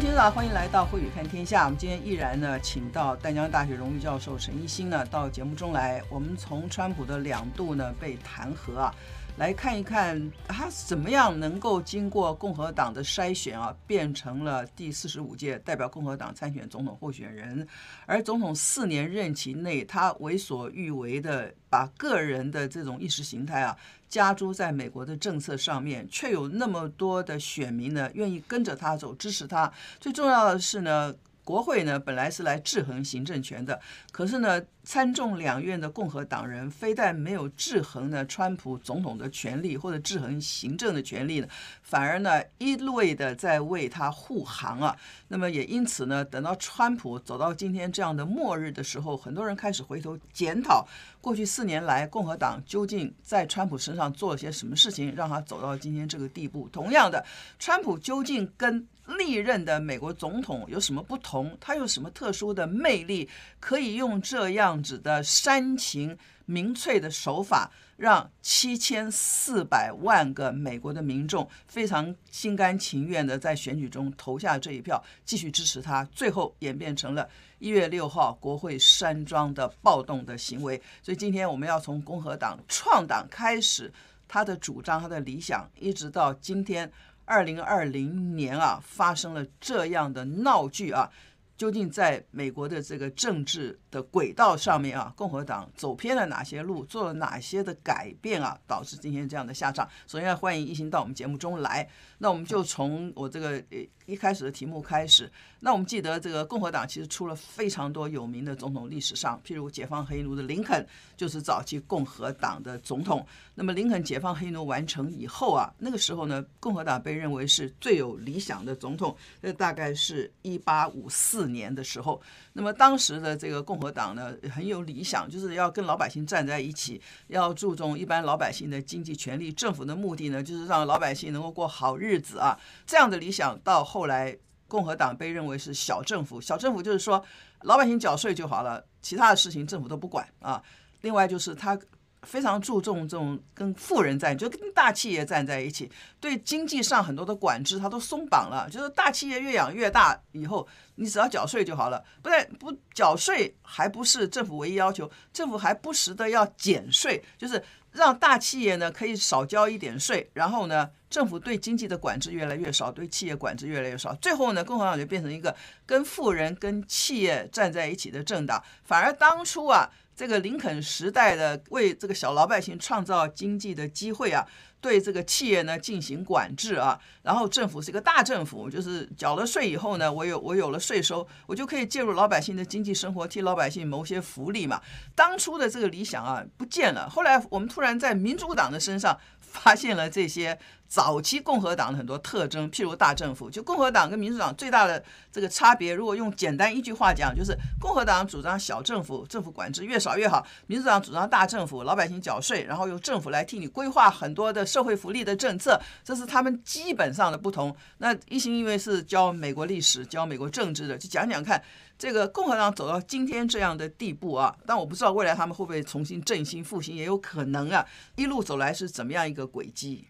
[0.00, 1.64] 听众，欢迎来到慧宇看天下。
[1.64, 6.00] 我们今天依然呢，请到淡江大学荣誉教授陈一新呢到节目中来。
[6.08, 8.94] 我们从川普的两度呢被弹劾啊，
[9.38, 17.64] 来看一看他怎么样能够经过共和党的筛选啊，变成了第四十五届代表共和党参选总统候选人。
[18.04, 23.76] 而总统四年任期内，他为所欲为的把个人的这种意识形态啊。
[24.08, 29.72] 加诸在美国的政策上面，却有那么多的选民呢，愿意跟着他走，支持他。
[30.00, 31.14] 最重要的是呢。
[31.48, 33.80] 国会呢，本来是来制衡行政权的，
[34.12, 41.48] 可是呢，参众两院的共和党人非但没有制衡呢川普总统的权力或者制衡行政的权力呢，
[41.80, 44.94] 反而呢一味的在为他护航啊。
[45.28, 50.86] 那么也因此呢，等到川普走到今天这样的末日的时候，很多人开始回头检讨
[51.18, 56.68] 过去四年来共和党究竟在川普身上做了些什么事情，让他走到今天这个地步。
[56.70, 57.24] 同样的，
[57.58, 58.86] 川普究竟跟
[59.16, 61.56] 历任的美国总统有什么不同？
[61.58, 63.28] 他有什么特殊的魅力，
[63.58, 77.26] 可以用这样子的煽情民粹的手法，让七千四百万个美国的民众非常心甘情愿的在选举中投下这一票，继续支持他，最后演变成了
[77.58, 80.80] 一月六号国会山庄的暴动的行为。
[81.02, 83.90] 所以今天我们要从共和党创党开始，
[84.28, 86.92] 他的主张、他的理想，一直到今天。
[87.28, 91.10] 二零二零年啊，发生了这样的闹剧啊，
[91.58, 99.86] 究竟在美国的这个政治的轨道上面啊，共和党走偏了哪些路，做了哪些的改变啊，导致今天这样的下场？
[100.06, 103.62] 首先欢迎一行到我们节目中来，那我们就从我这个
[104.08, 105.30] 一开始的题目开始。
[105.60, 113.26] 那我们记得，这个共和党其实出了非常多有名的总统，历史上，譬如解放黑奴的林肯，就是早期共和党的总统。
[113.54, 119.14] 那么林肯解放黑奴完成以后啊，那个时候呢，共和党被认为是最有理想的总统。
[119.42, 122.22] 那大概是一八五四年的时候，
[122.54, 129.52] 那么当时的这个共和党呢，很有理想，就是要跟老百姓站在一起，要注重一般老百姓的经济权利。
[129.52, 132.56] 政府的目的呢，就是让老百姓能够过好日子啊。
[132.86, 134.38] 这样的理想到后后来。
[134.70, 137.24] 共和党被认为是小政府，小政府就是说
[137.62, 140.62] 老百姓缴税就好了，其他的事情政府都不管啊。
[141.00, 141.74] 另外就是他
[142.22, 145.90] 非常注重这种跟富人在，就跟大企业站在一起，
[146.20, 157.62] 对经济上很多的管制他都松绑了，就是大企业越养越大，以后你只要缴税就好了，不但不缴税还不是政府唯一要求，政府还不时的要减税，就是。
[157.92, 165.56] 让大企业呢可以少交一点税，然后呢，政府对经济的管制越来越少，对企业管制越来越少，最后呢，共和党就变成一个
[165.86, 168.62] 跟富人跟企业站在一起的政党。
[168.84, 174.44] 反而当初啊，这个林肯时代的为这个小老百姓创造经济的机会啊。
[174.80, 184.80] 对这个企业呢进行管制啊，然后政府是一个大政府，就是缴了税以后呢，我有我有了税收，我就可以介入老百姓的经济生活，替老百姓谋些福利嘛。
[185.16, 190.58] 当初的这个理想啊不见了，后来我们突然在民主党的身上发现了这些。
[190.88, 207.76] 早期共和党的很多特征，譬如大政府，就共和党跟民主党最大的这个差别，如果用简单一句话讲，就是共和党主张小政府，政府管制越少越好；民主党主张大政府，老百姓缴税，然后由政府来替你规划很多的社会福利的政策，这是他们基本上的不同。
[207.98, 211.62] 那一心因为是教美国历史、教美国政治的，就讲讲看，
[211.98, 217.84] 这个共和党走到今天这样的地步啊，但我不知道未来他们会不会重新振兴复兴，也有可能啊，
[218.16, 220.06] 一路走来是怎么样一个轨迹。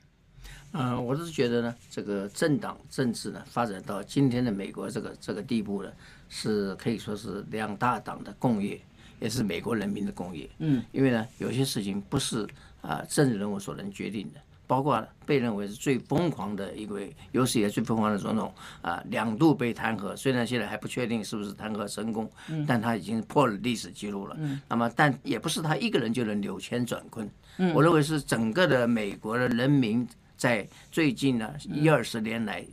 [0.73, 5.91] 嗯，我是觉得呢，这个政党政治呢，发展到今天的美国这个这个地步呢，
[6.29, 8.79] 是可以说是两大党的共业，
[9.19, 10.49] 也是美国人民的共业。
[10.59, 12.47] 嗯，因为呢，有些事情不是
[12.83, 18.53] 啊政治人物所能决定的，包括被认为是最疯狂的一位有史以来最疯狂的总统
[18.83, 22.31] 啊，两度被弹劾，虽然现在还不确定是不是弹劾成功，
[22.67, 24.37] 但他已经破了历史记录了。
[24.39, 27.29] 嗯，那么但也不是他一个人就能扭干转坤。
[27.57, 30.07] 嗯，我认为是整个的美国的人民。
[30.39, 32.65] 在最近呢一二十年来，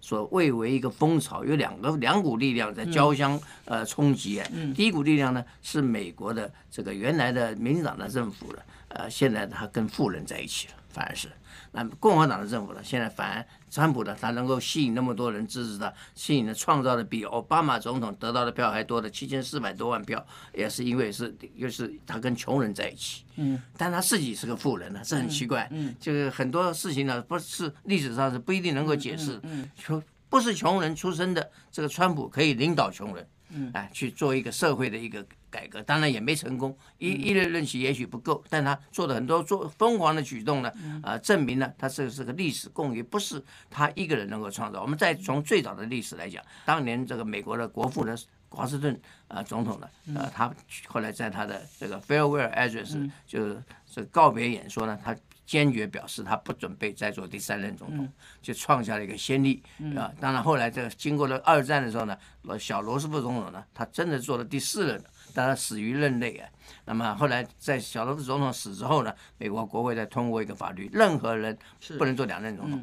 [0.00, 4.48] 所谓为一个风潮，有两个两股力量在交相呃冲击啊。
[4.74, 11.28] 第一股力量呢是美国的这个原来的民进党的政府了，呃，现在他跟富人在一起了，反而是。
[11.70, 20.22] 那共和党的政府呢，现在反而川普呢，他能够吸引那么多人支持他，吸引了创造的比奥巴马总统得到的票还多的七千四百多万票，
[20.52, 33.26] 也是因为是又是他跟穷人在一起，嗯，但他自己是个富人呢，这很奇怪，嗯，就是很多事情呢，不是历史上是不一定能够解释，嗯，说不是穷人出身的这个川普可以领导穷人。
[33.72, 40.72] 哎，去做一个社会的一个改革，当然也没成功，一一任任期也许不够，但他做的很多做疯狂的举动呢，
[41.02, 44.80] 啊，证明呢他这是个历史共业，不是他一个人能够创造。
[44.80, 48.16] 我们再从最早的历史来讲，当年这个美国的国父呢，
[48.48, 50.52] 华盛顿啊总统呢，呃，他
[50.86, 55.16] 后来在他的这个 farewell address 就是这告别演说呢，他。
[55.52, 58.10] 坚决表示他不准备再做第三任总统，
[58.40, 59.62] 就创下了一个先例
[59.94, 60.10] 啊！
[60.18, 62.16] 当然后来这个经过了二战的时候呢，
[62.58, 65.04] 小罗斯福总统呢，他真的做了第四任，
[65.34, 66.48] 但他死于任内啊。
[66.86, 71.54] 那么后来在小罗斯福总统死之后呢，美国国会再通过一个法律，任何人
[71.98, 72.82] 不能做两任总统。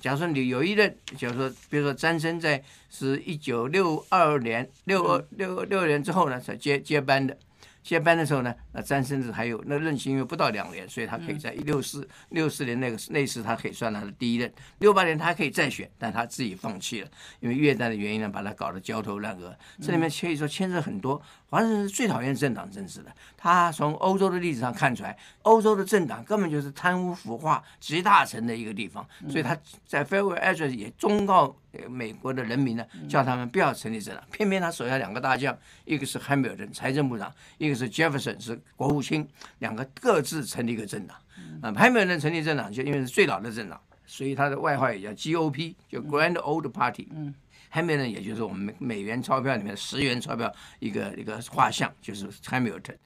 [0.00, 7.36] 假如说你有一任，假如说比如说詹森在是一九六二年六二六六年之后呢，才接接班的。
[7.84, 14.50] 接班的时候呢，那詹森子还有那任期因为不到两年，所以他可以在六四六四年那个那时他可以算他的第一任。
[14.78, 17.08] 六八年他还可以再选，但他自己放弃了，
[17.40, 19.54] 因为越战的原因呢，把他搞得焦头烂额。
[19.82, 21.20] 这里面可以说牵扯很多。
[21.50, 31.54] 华盛顿是最讨厌政党政治的，他从欧洲的例子上看出来，欧洲的政党根本就是贪污腐化集大成的一个地方，所以他在 farewell address 也忠告
[31.88, 34.24] 美国的人民呢，叫他们不要成立政党。
[34.30, 39.26] 偏偏他手下两个大将，一个是汉密尔顿财政部长，一个是杰弗森是国务卿，
[39.58, 41.16] 两个各自成立一个政党。
[41.62, 47.08] 啊，汉密尔顿成立政党就因为是最老的政党，所以他的外号也叫 GOP，就 Grand Old Party。
[47.12, 47.34] 嗯，
[47.68, 52.96] 汉密尔顿也就是我们美美元钞票里面的十元钞票一个一个画像，就是汉密尔顿。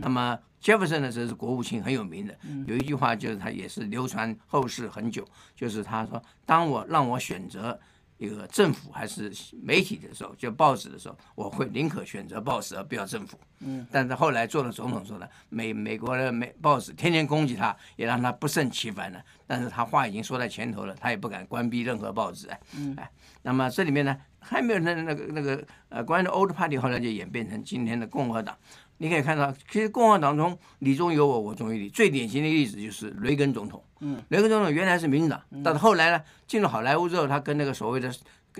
[0.00, 7.78] 那么杰弗森呢，这是国务卿很有名的，有一句话就是他也是流传后世很久，就是他说：“当我让我选择。”
[8.18, 9.32] 一个政府还是
[9.62, 13.38] 媒体的时候，就报纸的时候，我会宁可选择报纸而不要政府。
[13.60, 19.24] 嗯，但是后来做了总统之后呢，美美国的美报纸天天攻击他，也让他不胜其烦了。
[19.46, 22.48] 但是他话已经说在前头了，他也不敢关闭任何报纸。
[22.76, 23.10] 嗯，哎，
[23.42, 28.56] 那么这里面呢，还没有那那个那个呃，关于 Old Party 后来就演变成今天的共和党。
[28.98, 31.88] 你可以看到，其实共和党中你中有我，我中有你。
[31.88, 33.82] 最典型的例子就是雷根总统。
[34.00, 38.12] 嗯，雷根总统原来是民主党，但是后来呢，进入好莱坞之后，他跟那个所谓的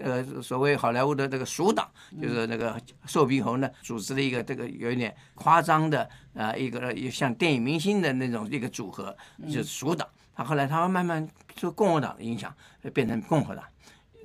[0.02, 1.88] 呃所谓好莱坞的这个属党，
[2.20, 6.02] 就是那个瘦皮猴呢，组织了一个这个有一点夸张的
[6.34, 10.08] 啊、呃、一个像电影明星的那种一个组合，就是属党。
[10.34, 12.54] 他后来他慢慢受共和党的影响，
[12.94, 13.64] 变成共和党。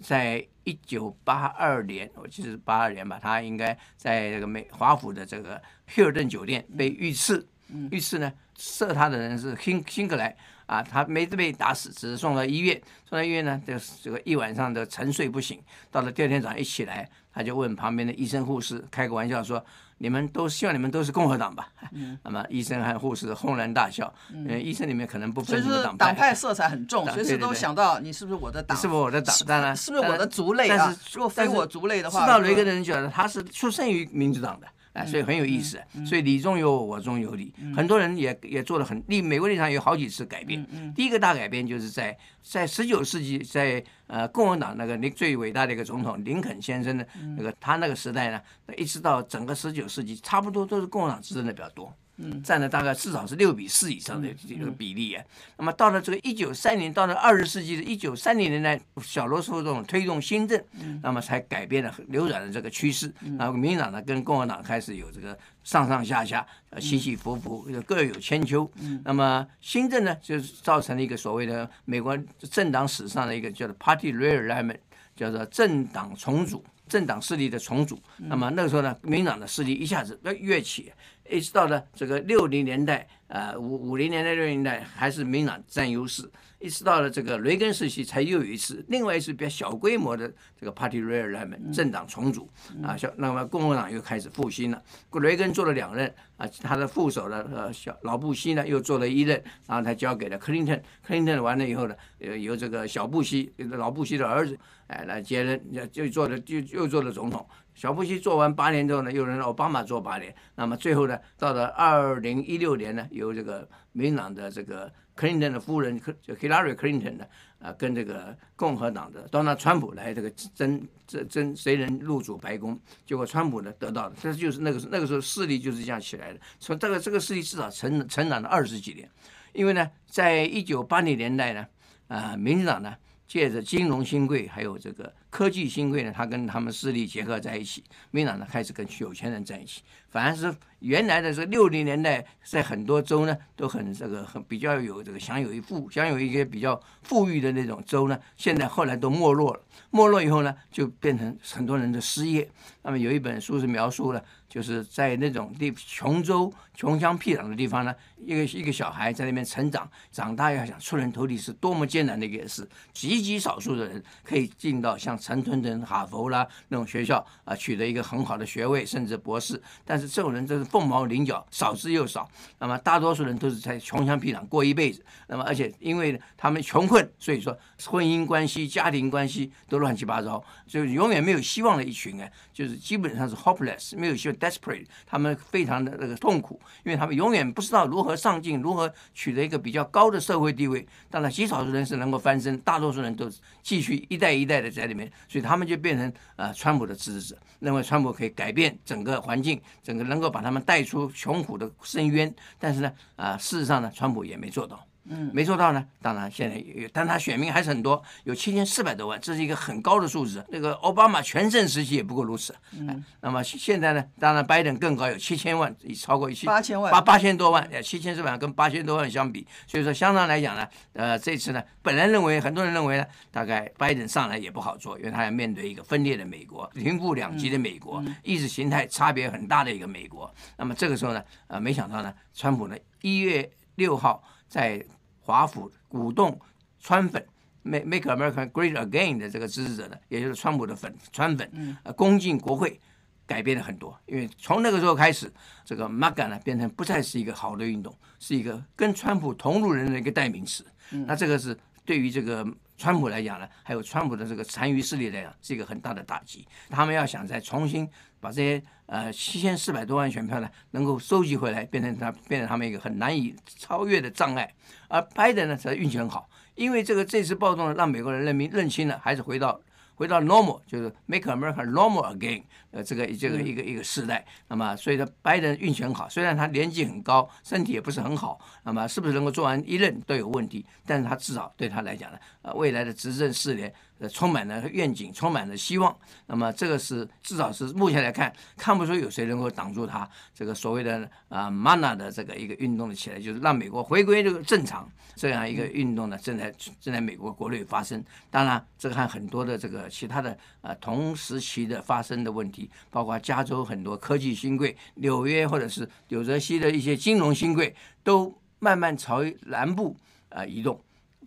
[0.02, 7.46] 在一九八二年，我记得是八二年吧，他应该在这个美华府的这个希尔顿酒店被遇刺，
[7.92, 15.62] 遇刺呢，射他的人是辛辛克莱啊，他没被打死，只是送到医院，送到医院呢，这这个一晚上的沉睡不醒，
[15.92, 19.64] 到了第二天早上一起来，他就问旁边的医生护士，开个玩笑说。
[20.04, 21.70] 你们都希望你们都是共和党吧？
[21.94, 24.14] 嗯、那么医生和护士轰然大笑。
[24.34, 28.78] 嗯，医生里面可能不分什么党派，党派色彩很重，随时都想到你是不是我的党？
[28.78, 29.34] 是不是我的党？
[29.48, 30.76] 当然，是不是我的族类啊？
[30.78, 34.68] 但是，若非我族类的话，知道雷根的人觉得他是出生于民主党的。
[34.94, 35.82] 哎，所以很有意思。
[36.06, 37.54] 所以你中有我，我中有你。
[37.76, 40.66] 很多人也也做了很立美国立场有好几次改变。
[40.96, 47.08] 第一个大改变就是在在十九世纪，在呃共和党那个林最伟大的一个总统林肯先生的
[47.38, 48.42] 那个他那个时代呢，
[48.78, 51.94] 一直到整个十九世纪，差不多都是共和党执政的比较多。
[52.18, 55.24] 嗯，占了大概至少是六比四以上的这个比例啊。
[55.58, 60.64] 那么到了这个一九三零，到了二十世纪的一九三零年代，小罗斯福这种推动新政，
[61.02, 63.12] 那么才改变了扭转了这个趋势。
[63.40, 66.46] 然后民主党呢跟共和党开始有这个上上下下、
[66.80, 68.72] 起起伏伏，各有千秋。
[69.04, 72.16] 那么新政呢，就是造成了一个所谓的美国
[72.52, 74.78] 政党史上的一个叫做 Party Realignment，
[75.16, 78.00] 叫做政党重组，政党势力的重组。
[78.18, 80.92] 那么那个时候呢，民主党的势力一下子跃起。
[81.30, 86.30] 一直到了这个六零年代，呃，五五零年代、六零年代还是民主党占优势。
[86.60, 92.50] 一直到了这个雷根时期，才又有一次，另外一次比较小规模的这个 Party Realignment 政党重组
[92.82, 94.82] 啊，小那么共和党又开始复兴了。
[95.22, 100.82] 雷根做了两任啊，他的副手呢，呃，小老布希呢又做了一任，然后他交给了克林顿。
[101.06, 105.62] 克林顿完了以后呢，呃，由这个小布希，老布希的儿子，哎，来接任，
[105.92, 107.46] 就做了，就又做了总统。
[107.76, 110.34] 小布希做完八年之后呢，又让奥巴马做八年。
[110.56, 117.26] 那么最后呢，到了二零一六年呢，由这个民党的这个克林顿的夫人克就 Hillary Clinton 呢，
[117.60, 122.80] 啊，跟这个共和党的 Donald Trump 来这个争争争谁能入主白宫。
[123.06, 126.40] 结果川普呢得到了，这就是那个那个时候势力就是这样起来的。
[126.60, 129.10] 从这个这个势力至少成成长了二十几年。
[129.54, 131.66] 因为呢，在一九八零年代呢，
[132.08, 132.96] 啊，民主党呢。
[133.28, 139.82] 借着金融新贵，还有这个科技新贵呢，他跟他们势力结合在一起，民党呢开始跟有钱人在一起。
[140.10, 149.62] 反而是原来的这六零年代，在很多州呢都很这个很比较有这个享有一富享有一些比较富裕的那种州呢，现在后来都没落了。
[149.90, 152.48] 没落以后呢，就变成很多人的失业。
[152.84, 162.70] 那么有一本书是描述了，就是在那种地穷州穷乡僻壤的地方呢，一个一个小孩在那边成长，长大要想出人头地是多么艰难的一件事。
[162.94, 169.60] 极极少数的人可以进到像陈屯屯、哈佛啦那种学校啊，取得一个很好的学位，甚至博士。
[169.84, 172.30] 但是这种人真是凤毛麟角，少之又少。
[172.60, 175.04] 那么大多数人都是在穷乡僻壤过一辈子。
[175.28, 177.58] 那么而且因为他们穷困，所以说
[177.88, 184.86] 婚姻关系、家庭关系都乱七八糟，就永远没有希望的一群人，就是基本上是 hopeless，没有希望，desperate。
[185.06, 190.86] 他们非常的那个痛苦，因为他们永远不知道如何上进，如何取得一个比较高的社会地位。
[191.10, 193.32] 当然，极少数人是能够翻身，大多数人都
[193.62, 202.34] 继续一代一代的在里面，所以他们就变成呃川普的支持者，认为川普可以改变整个环境，整个能够把他们带出穷苦的深渊。
[202.60, 204.86] 但是呢，啊、事实上呢，川普也没做到。
[205.06, 205.86] 嗯，没做到呢。
[206.02, 210.44] 当然，现在有，但他选民还是很多，有七千四百多万，这是一个很高的数字。
[210.50, 212.56] 那个奥巴马全盛时期也不过如此。
[212.78, 214.06] 嗯，那么现在呢？
[214.20, 230.34] 当然，拜登更高，有七千万，已超过一千八千万，八八千多万，七千四百万跟八千多万相比，所以说相当来讲呢，呃，这次呢，本来认为很多人认为呢，大概拜登上来也不好做，因为他要面对一个分裂的美国，贫富两极的美国，意识形态差别很大的一个美国。
[230.58, 234.24] 那么这个时候呢，呃，没想到呢，川普呢，一月六号。
[234.54, 234.86] 在
[235.24, 236.40] 华府鼓动
[236.80, 237.26] 川粉
[237.64, 242.80] Make Make America Great Again 的这个支持者呢，也就是川普的粉川粉，呃，攻进国会，
[243.26, 243.98] 改变了很多。
[244.06, 245.32] 因为从那个时候开始，
[245.64, 250.66] 这个 MAGA 呢，变成不再是一个好的运动，是一个跟川普同路人的一个代名词。
[251.08, 252.46] 那这个是对于这个
[252.78, 256.46] 川普来讲呢，还有川普的这个残余势力来讲，是一个很大的打击。
[256.70, 257.90] 他们要想再重新。
[258.24, 264.54] 把这些呃七千四百多万选票呢，能够收集回来，变成他变成他们一个很难以超越的障碍。
[264.88, 269.60] 而拜登呢，则运气很好，因为这个这次暴动呢，让美国人认明认清了，还是回到。
[269.96, 274.26] 回到 normal 就是 make America normal again，呃，这个这个一个一个时代。
[274.48, 280.66] 那么，所以呢，拜登运气很好，虽然他年纪很高，身体也不是很好，那么是不是能够做完一任都有问题。
[280.84, 283.72] 但是他至少对他来讲呢，呃，未来的执政四年，
[284.04, 285.98] 呃，充满了愿景，充满了希望。
[286.28, 298.04] 那么，这个是至少是目前来看，看不出有谁能够挡住他这个所谓的啊，mana 的这个一个运动的起来，就是让美国回归这个正常这样一个运动呢，正在正在美国国内发生。
[298.30, 299.90] 当然，这个和很多的这个。
[299.94, 309.96] 其他的呃同时期的发生的问题，包括加州很多科技新贵，纽约或者是纽泽西的一些金融新贵，都慢慢朝南部
[310.30, 310.82] 呃移动。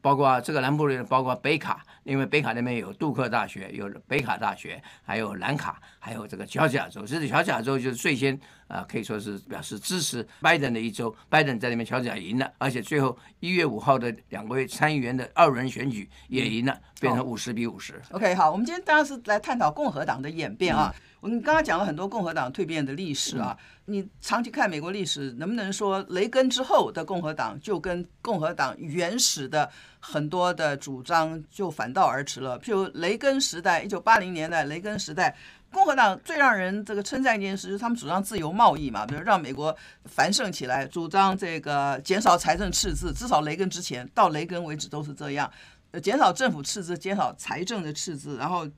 [0.06, 7.04] 包括这个南部的，包括北卡，因为北卡那边有杜克大学，有北卡大学，还有南卡，还有这个乔治亚州。
[7.04, 11.14] 这是乔治亚州就是最先啊、呃，可以说是表示支持拜登的一周。
[11.28, 17.94] 拜登在里面乔治亚赢了，而且最后一月五号的两位参议员的二轮选举也赢了，变成五十比五十。
[18.10, 18.20] Oh.
[18.20, 20.92] OK，好，我们今天当然是来探讨共和党的演变啊。
[20.94, 23.56] 嗯我们刚刚讲了很多共和党蜕变的历史啊，
[23.86, 29.68] 你长期看美国历史，能不能说雷根之后的共和党就跟共和党原始的
[29.98, 32.60] 很多的主张就反道而驰了？
[32.60, 35.34] 譬如雷根时代，一九八零年代雷根时代，
[35.72, 45.50] 共和党最让人这个称赞一件事，就是他们主张自由贸易嘛，比如让美国繁盛起来，主张这个减少财政赤字，至少雷根之前到雷根为止都是这样，
[45.90, 48.68] 呃减少政府赤字，减少财政的赤字，然后。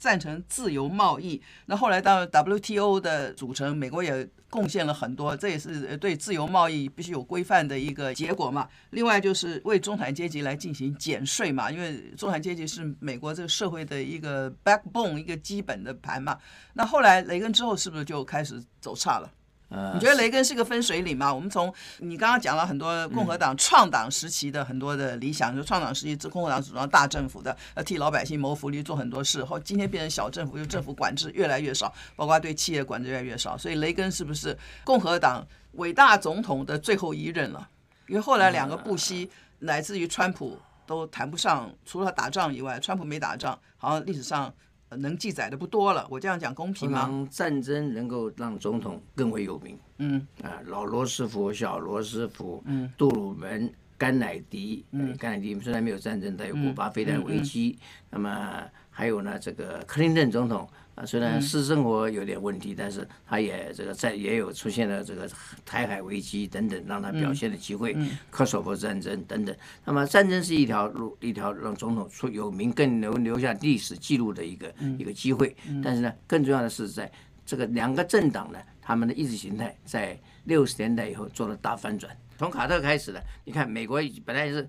[0.00, 8.66] 赞成自由贸易，那后来到 WTO 的组成，美国也贡献了很多，这也是对自由贸易必须有规范的一个结果嘛。
[8.88, 16.38] 另外就是为中产阶级来进行减税嘛，因为中产阶级是美国这个社会的一个 backbone，一个基本的盘嘛。
[16.72, 19.30] 那后来雷根之后是不是就开始走差了？
[19.68, 21.34] 你觉得雷根是个分水岭吗？
[21.34, 29.44] 我们从你刚刚讲了很多共和党创党时期的很多的理想，就创党时期，共和党主张大政府的，呃，替老百姓谋福利，做很多事。
[29.44, 33.58] 后今天变成小政府，就政府管制越来越少，包括对企业管制越来越少。
[33.58, 37.68] 所以雷根是不是共和党伟大总统的最后一任了？
[38.06, 40.56] 因为后来两个布希乃至于川普
[40.86, 44.54] 都谈不上，除了打仗以外，川普没打仗，好像历史上。
[44.90, 47.28] 能记载的不多了，我这样讲公平吗？
[47.30, 49.78] 战争能够让总统更为有名。
[49.98, 57.78] 嗯啊，老罗斯福、小罗斯福、嗯，杜鲁门甘乃迪，嗯，甘乃迪虽然没有战争，但有古巴飞弹危机。
[58.10, 65.30] 那么还有呢，这个克林顿总统啊，虽然私生活有点问题，但是他也这个在也有出现了这个
[65.64, 67.94] 台海危机等等，让他表现的机会。
[68.30, 69.54] 科索沃战争等等。
[69.84, 75.54] 那么战争是一条路，一条让总统出有名、更留留下历史记录的一个一个机会。
[75.84, 77.12] 但是呢，更重要的是在
[77.44, 82.10] 这个两个政党呢，他们的意识形态在六十年代以后做了大反转。
[82.38, 84.68] 从卡特开始的，你看美国本来是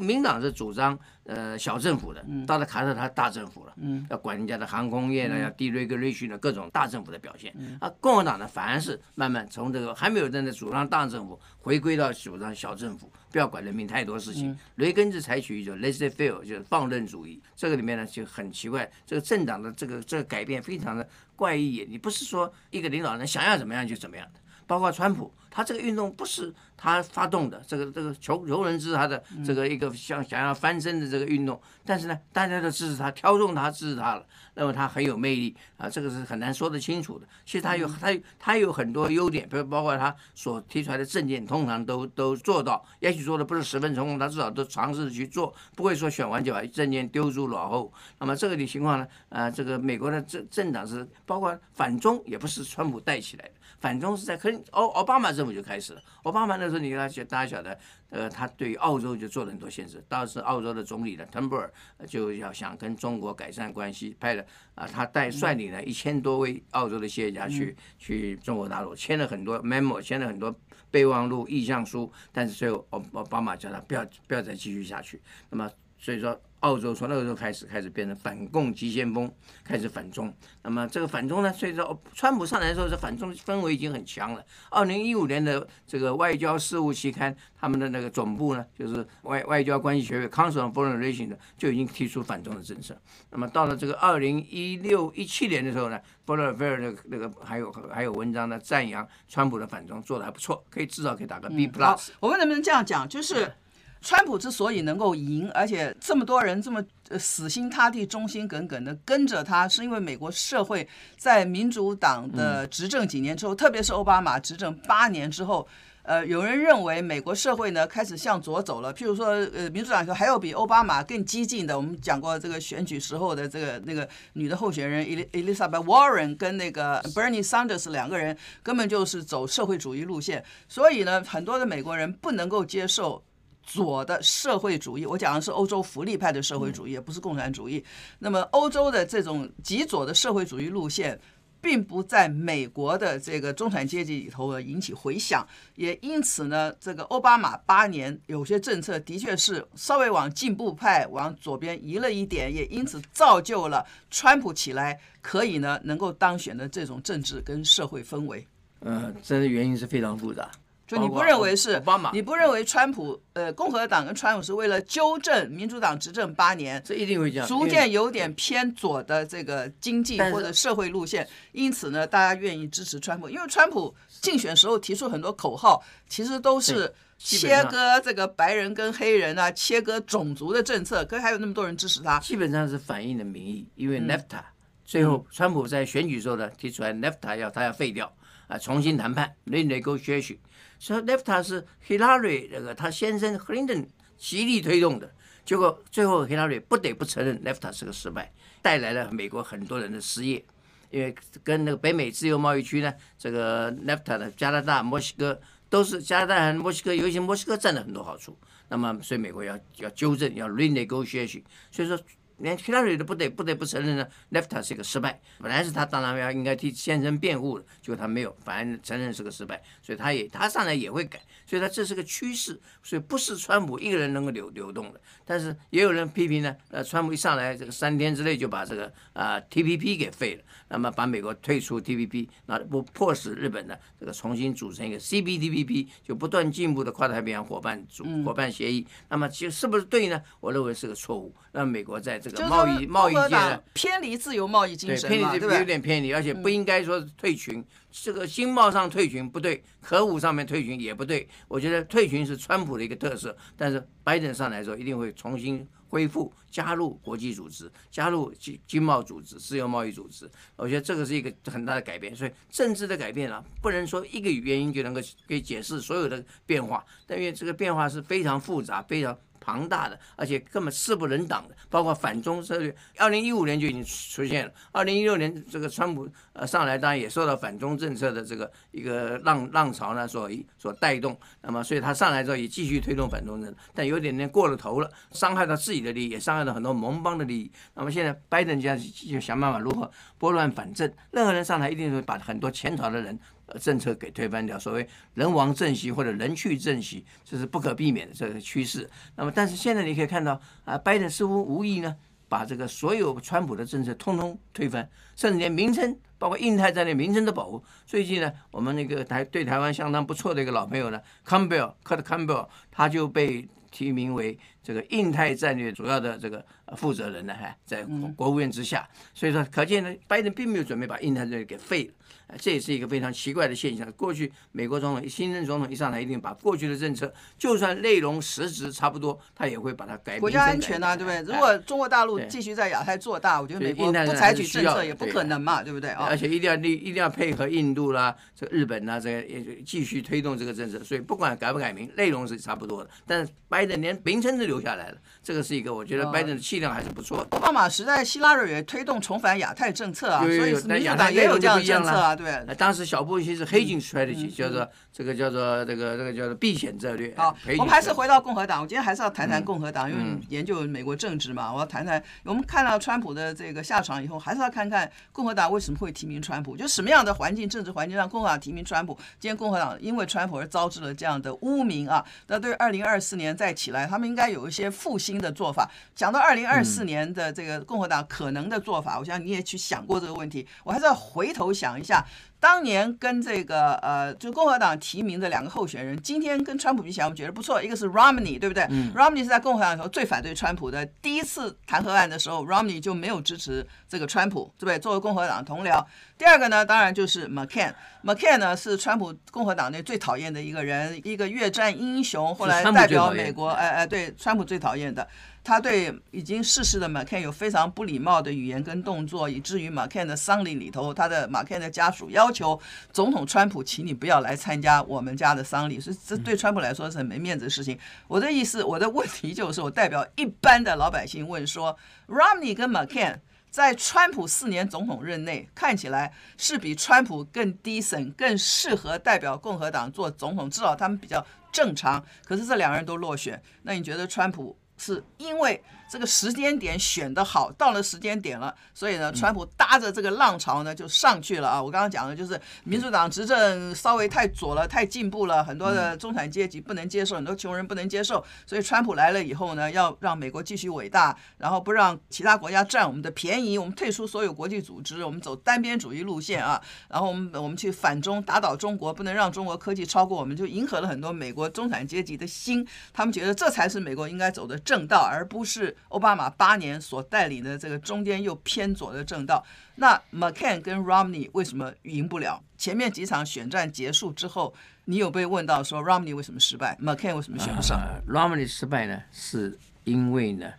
[0.00, 3.74] 民党是主张呃小政府的，到了卡特他大政府了，
[4.08, 7.54] 要管人家的航空业呢，要 deregulation 的各种大政府的表现。
[7.80, 14.56] 啊，共和党呢反而是慢慢从这个还没有真的主张大政府，回归到主张小政府，不要管人民太多事情。
[14.76, 21.06] 雷根是采取一种 laissez-faire 就是放任主义，这个里面呢就很奇怪，这个政党的这个这个改变非常的
[21.36, 24.40] 怪异，你不是说一个领导人想要怎么样就怎么样的。
[24.68, 37.26] 包括川普，他这个运动不是他发动的，这个这个求求人之他的这个一个想想要翻身的这个运动，但是呢，大家都支持他，挑中他支持他了，那么他很有魅力啊，这个是很难说得清楚的。
[37.46, 47.90] 其实他有他他有很多优点，比如包括他所提出来的政见，通常都都做到，也许做的不是十分成功，他至少都尝试去做，不会说选完就把政见丢诸脑后。
[48.18, 53.52] 那么这个的情况呢，啊，这个美国的政政党是包括反中，也不是川普带起来的。
[53.80, 56.02] 反中是在克林奥奥巴马政府就开始了。
[56.24, 57.78] 奥巴马那时候，你看大家晓得，
[58.10, 60.02] 呃，他对澳洲就做了很多限制。
[60.08, 61.72] 当时澳洲的总理呢，敦布尔
[62.06, 64.44] 就要想跟中国改善关系，派了
[64.74, 70.54] 啊，他带率领了一千多位澳洲的企业家去去中国大陆，签了很多 memo，签了很多
[70.90, 72.10] 备忘录、意向书。
[72.32, 75.20] 但是最后奥奥巴马叫他不要不要再继续下去。
[75.50, 76.40] 那么所以说。
[76.62, 80.34] 澳洲从那个时候开始，开始变成反共急先锋，开始反中。
[80.64, 84.44] 那么这个反中呢，所以说川普上来的时候，这反中氛围已经很强了。
[84.68, 93.00] 二零一五年的这个外交事务期刊，他们的那个总部呢，就是外外交关系学会 Council on Foreign Relations 的，就已经提出反中的政策。
[93.30, 101.84] 那么到了这个二零一六一七年的时候呢，Foreign Affairs 的那个还有还有文章呢赞扬川普的反中做得还不错，可以至少可以打个 B plus。
[101.84, 103.52] 好，我们能不能这样讲，就是？
[104.00, 106.82] 川普之所以能够赢，而且这么多人这么
[107.18, 110.86] 死心塌地、忠心耿耿的跟着他，是因为美国社会
[111.16, 115.66] 在民主党的执政几年之后，特别是奥巴马执政八年之后，
[116.02, 118.94] 呃，有人认为美国社会呢开始向左走了。
[118.94, 133.22] 譬如说，呃，民主党说还有比奥巴马更激进的，我们讲过这个选举时候的这个那个女的候选人伊丽伊丽莎白·沃伦跟那个 Bernie Sanders 两个人根本就 是走社会主义路线，所以呢，很多的美国人不能够接受。
[133.68, 137.84] 左的社会主义，我讲的是欧洲福利派的社会主义，不是共产主义。
[138.18, 141.20] 那么，欧洲的这种极左的社会主义路线，
[141.60, 145.46] 并不在美国的这个中产阶级里头引起回响。
[145.74, 158.46] 也因此呢，这个奥巴马八年有些政策的确是稍微往进步派、往左边移了一点，也因此造就了川普起来可以呢能够当选的这种政治跟社会氛围。
[158.80, 160.50] 嗯，这个原因是非常复杂。
[160.88, 161.80] 就你不认为是？
[162.14, 184.40] 你不认为川普呃，共和党跟川普是为了纠正民主党执政八年，这一定会这样，逐渐有点偏左的这个经济或者社会路线，因此呢，大家愿意支持川普，因为川普竞选时候提出很多口号，其实都是切割这个白人跟黑人啊，切割种族的政策，可是还有那么多人支持他，基本上是反映的民意，因为 NAFTA
[184.86, 188.10] 最后川普在选举时候呢提出来 NAFTA 要他要废掉
[188.48, 190.38] 啊，重新谈判，renegotiation。
[190.78, 195.12] 所以 NAFTA 是 Hillary 这个他先生 Clinton 极力推动的，
[195.44, 198.32] 结果最后 Hillary 不得不承认 NAFTA 是个失败，
[198.62, 200.44] 带来了美国很多人的失业，
[200.90, 211.98] 因为跟那个北美自由贸易区呢，这个 NAFTA 的加拿大、墨西哥都是加拿大和墨西哥，尤其墨西哥占了很多好处，那么所以美国要要纠正，要 renegotiation，所以说。
[212.38, 215.20] 连希拉里都不得不得不承认呢 l e f t 是一个失败。
[215.38, 219.62] 本来是他当然要应该替先生辩护的，结果他没有，反而承认是个失败。
[219.82, 225.00] 所以他也他上来也会改，所以他这是个趋势，所以不是川普一个人能够流流动的。
[225.24, 238.86] 但是也有人批评呢，呃，川普一上来这个三天之内就把这个啊、呃、TPP 给废了，那么把美国退出 TPP，那不迫使日本呢这个重新组成一个 CPTPP，就不断进步的跨太平洋伙伴组伙伴协议。
[239.08, 240.22] 那么其实是不是对呢？
[240.40, 241.34] 我认为是个错误。
[241.50, 247.64] 让美国在这个贸易贸易界偏离自由贸易精神，偏离这有点偏离，而且不应该说退群。
[247.90, 251.26] 这个经贸上退群不对，核武上面退群也不对。
[251.48, 260.30] 我觉得退群是川普的一个特色，但是拜登上来之后一定会重新恢复加入国际组织，加入经经贸组织、自由贸易组织。
[260.56, 262.14] 我觉得这个是一个很大的改变。
[262.14, 269.18] 所以政治的改变啊，不能说一个原因就能够可以解释所有的变化，但因为这个变化是非常复杂、非常。
[269.48, 274.52] 庞大的，而且根本势不能挡的，包括反中策略，二零一五年就已经出现了。
[274.72, 281.18] 二零一六年这个川普呃上来，当然也受到反中政策的这个一个浪浪潮呢所所带动。
[281.40, 287.50] 那么，所以他上来之后也继续推动反中政策，但有点点过了头了，伤害到自己的利益，也伤害到很多盟邦的利益。
[287.72, 293.18] 那么现在拜登家就想办法如何拨乱反正，任何人上台一定会把很多潜逃的人。
[293.60, 298.88] 政策给推翻掉，所谓人亡政息或者人去政息，这是不可避免的这个趋势。
[299.16, 301.94] 那么，但是现在你可以看到啊，拜登似乎无意呢，
[302.28, 307.62] 把这个所有川普的政策通通推翻，甚至连名称，包括印太战略名称都保护。
[307.86, 316.44] 最近呢，我们那个台对台湾相当不错的一个老朋友呢，Campbell Kurt Campbell，他就被提名为这个印太战略主要的这个
[316.76, 317.82] 负责人呢，还在
[318.14, 318.86] 国务院之下。
[319.14, 321.94] 所以说，可见呢，拜登并没有准备把印太战略给废了。
[322.38, 323.90] 这也是一个非常奇怪的现象。
[323.92, 330.20] 过去美国总统新任总统一上台，一定把过去的政策，就算内容实质差不多，他也会把它改。
[330.20, 331.22] 国家安全啊，对不对？
[331.22, 336.04] 如果中国大陆继续在亚太做大，我觉得美国不采取政策也不可能嘛，对不对啊？
[336.10, 340.84] 而且一定要立，一定要配合印度啦，这个日本啦，这个也继续推动这个政策。
[340.84, 342.90] 所以不管改不改名，内容是差不多的。
[343.06, 347.36] 但是拜登连名称都留下来了，这个是一个我觉得拜登的气量还是不错的。
[347.36, 352.14] 奥巴马时代，希拉里也推动重返亚太政策啊，所以民主党也有这样的政策啊。
[352.14, 357.12] 对，当时小布希是 hedging strategy，叫做这个叫做这个这个叫做避险战略。
[357.16, 358.62] 好，我们还是回到共和党。
[358.62, 362.02] 我今天还是要谈谈共和党，因为研究美国政治嘛，我要谈谈。
[362.24, 368.96] 我们看到川普的这个下场以后，还是要看看共和党为什么会提名川普，就什么样的环境、政治环境让共和党提名川普。
[369.18, 375.68] 今天共和党因为川普而招致了这样的污名啊，那对二零二四年再起来，他们应该有一些复兴的做法。
[375.94, 382.04] 讲到二零二四年的这个共和党可能的做法，我想你也去想过这个问题，我还是要回头想一下。
[382.40, 387.60] 当年跟这个呃，就共和党提名的两个候选人，今天跟川普比起来，我们觉得不错。
[387.60, 388.64] 一个是 Romney，对不对？
[388.70, 388.94] 嗯。
[388.94, 390.86] Romney 是在共和党时候最反对川普的。
[391.02, 394.78] 第一次弹劾案的时候，Romney 就没有支持这个川普，对不对？
[394.78, 395.84] 作为共和党同僚。
[396.16, 397.72] 第二个呢，当然就是 McCain。
[398.08, 405.06] McCain 呢是川普共和党内最讨厌的一个人，一个越战英雄，后来代表美国，哎哎，对，川普最讨厌的。
[405.44, 412.58] 他对已经逝世的 McCain 有非常不礼貌的语言跟动作，以至于 McCain 的丧礼里头，他的 McCain 的家属要求
[412.94, 417.78] 总统川普，请你不要来参加我们家的丧礼，所以这对川普来说是很没面子的事情。
[418.06, 423.16] 我的意思，我的问题就是，我代表一般的老百姓问说，Romney 跟 McCain
[423.50, 432.04] 在川普四年总统任内，看起来是比川普更 decent，更适合代表共和党做总统，至少他们比较正常。
[432.24, 434.56] 可是这两个人都落选，那你觉得川普？
[434.80, 441.62] 是因为这个时间点选得好，到了时间点了，所以呢，川普搭着这个浪潮呢就上去了啊！
[441.62, 469.44] 我刚刚讲的就是民主党执政稍微太左了，太进步了，很多的中产阶级不能接受，很多穷人不能接受，所以川普来了以后呢，要让美国继续伟大，然后不让其他国家占我们的便宜，我们退出所有国际组织，我们走单边主义路线啊，然后我们我们去反中打倒中国，不能让中国科技超过我们，就迎合了很多美国中产阶级的心，他们觉得这才是美国应该走的正道，而不是奥巴马八年所带领的这个中间又偏左的政道。
[469.76, 472.42] 那 McCain 跟 Romney 为什么赢不了？
[472.56, 480.52] 前面几场选战结束之后，你有被问到说 Romney 为什么失败，McCain 为什么选不上？Romney 失败呢，是因为呢，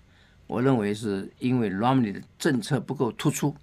[0.47, 3.55] 我认为是因为 Romney 的政策不够突出。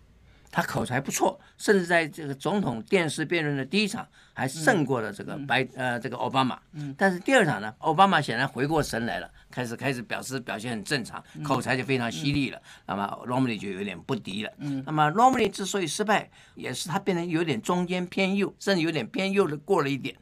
[0.48, 6.58] 他口才不错，甚至在这个总统电视辩论的第一场还胜过了这个白、嗯、呃这个奥巴马。
[6.72, 6.94] 嗯。
[6.96, 12.58] 但是第二场呢，奥巴马显然回过神来了，开始开始表示表现很正常，口才就非常犀利了。
[12.58, 14.52] 嗯、那么 Romney 就有点不敌了。
[14.58, 14.82] 嗯。
[14.86, 20.14] 那么 Romney 之所以失败，也是他变得有点中间偏右，甚至有点偏右的过了一点。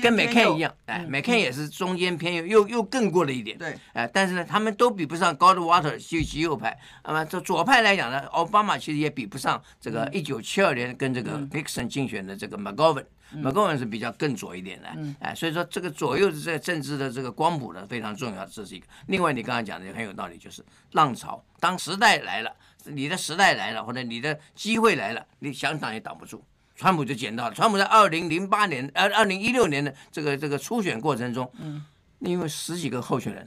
[0.00, 3.56] 跟 McCain 一样，哎，McCain 也是中间偏右，又又更过了一点。
[3.56, 6.78] 对，哎，但是呢，他们都比不上 Goldwater 极极右派。
[7.04, 13.04] 那么这左派来讲呢，奥巴马其实也比不上这个一九七二年跟这个 Nixon 竞选的这个 McGovern。
[13.36, 14.88] McGovern 是比较更左一点的。
[15.20, 18.86] 哎，所以说这个左右的这个政治的这个光谱呢非常重要，这是一个。
[19.08, 22.50] 另外，你刚刚讲的也很有道理，就是浪潮，当时代来了，
[22.84, 26.42] 你的时代来了，或者你的机会来了，你想挡也挡不住。
[26.78, 27.54] 川普就捡到了。
[27.54, 31.84] 川普在二零零八年、呃二零一六年的这个这个初选过程中，嗯，
[32.20, 33.46] 因为十几个候选人，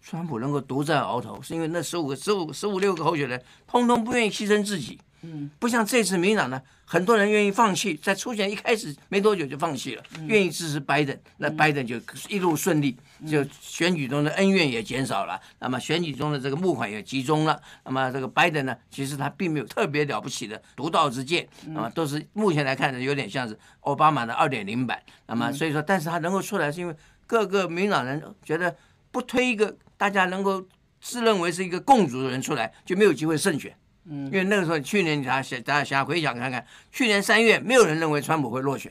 [0.00, 12.96] 川普能够独占鳌头，是因为那十五个、十五、十五六个候选人通通不愿意牺牲自己，嗯，不像这次民进党呢，很多人愿意放弃，在初选一开始没多久就放弃了，愿意支持拜登，那拜登就一路顺利，
[13.28, 26.94] 就选举中的恩怨也减少了，那么选举中的这个募款也集中了，那么这个拜登呢，其实他并没有特别了不起的独到之见，那么都是目前来看呢，有点像是奥巴马的二点零版，那么所以说，但是他能够出来，是因为
[27.26, 28.74] 各个民进党人觉得
[29.10, 30.66] 不推一个大家能够
[31.00, 33.76] 自认为是一个共主的人出来，就没有机会胜选。
[34.12, 38.90] 嗯，因为那个时候，去年大家大家想回想看看，去年三月没有人认为川普会落选，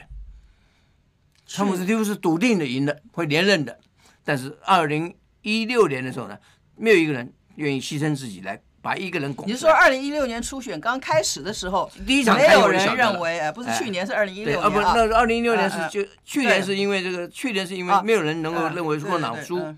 [1.46, 3.78] 川普是几乎是笃定的赢的，会连任的。
[4.24, 6.38] 但是二零一六年的时候呢，
[6.78, 9.46] 没有一个人愿意牺牲自己来把一个人拱。
[9.46, 14.70] 你是说二零一六年初选刚开始的时候，第一场没有人认为，哎，不是去年是二零一六年啊？
[14.70, 19.76] 不，那二零一六年是就去年是因为这个，去年是因为没有人能够认为共和党输。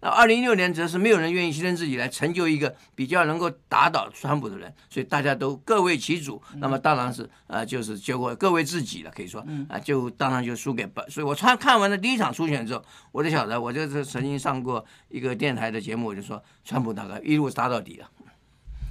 [0.00, 6.42] 那二零一六年则是没有人愿意牺牲自己来成就一个比较能够打倒川普的人，所以大家都各为其主。
[6.56, 10.88] 那么当然是呃，就是结果各为自己了，可以说啊，就当然就输给。
[11.08, 12.82] 所以我看看完了第一场初选之后，
[13.12, 18.08] 我就晓得，我就是曾经上过一个电台的节目，我就说川普大概一路杀到底了。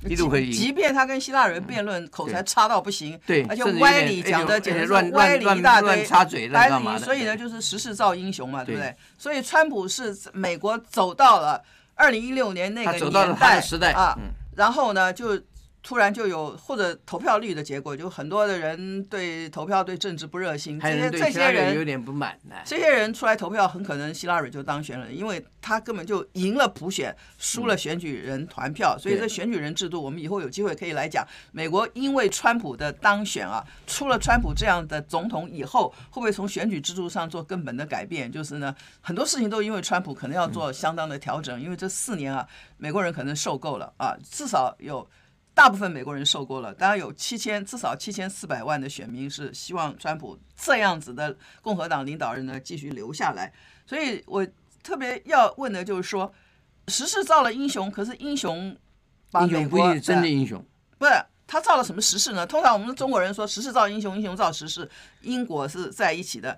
[0.07, 6.99] 一路会赢，即便他跟希腊人辩论口才差到不行，对，而且歪理讲的简直是歪理一大堆，插嘴干嘛的？
[6.99, 8.95] 所以呢，就是时势造英雄嘛，对不对？
[9.17, 11.61] 所以川普是美国走到了
[11.95, 13.61] 二零一六年那个年代
[13.93, 14.17] 啊，
[14.55, 15.39] 然后呢就。
[15.81, 22.55] 突然就有或者投票率的结果，就很多的人对投票对政治不热心，这些这些人有点不满呢。
[22.65, 28.97] 这些人出来投票，很可能希拉蕊就当选了，因为他根本就赢了普选，输了选举人团票。
[28.97, 31.25] 所以这选举人制度，我们以后有机会可以来讲。
[31.53, 38.29] 美国因为川普的当选啊，出了川普这样的总统以后，会不会从选举制度上做根本的改变？
[38.29, 42.45] 就是呢，很多事情都因为川普可能要做相当的调整，因为这四年啊，
[42.77, 45.09] 美国人可能受够了啊，至少有。
[45.59, 53.51] 大部分美国人受够了，当然有七千，至少七千四百万的选民是希望川普这样子的共和党领导人呢继续留下来。
[53.85, 54.47] 所以我
[54.81, 56.33] 特别要问的就是说，
[56.87, 58.73] 时势造了英雄，可是英雄
[59.31, 60.65] 把美国，英雄不是真的英雄，
[60.97, 61.11] 不是
[61.45, 62.47] 他造了什么时势呢？
[62.47, 66.57] 通常我们中国人说时势造英雄，英雄造时势，因果是在一起的。